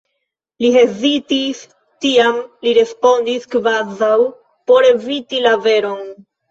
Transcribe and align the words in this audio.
Li 0.63 0.71
hezitis; 0.75 1.59
tiam 2.05 2.41
li 2.69 2.75
respondis 2.81 3.47
kvazaŭ 3.55 4.13
por 4.73 4.93
eviti 4.93 5.49
la 5.49 5.59
veron: 5.71 6.07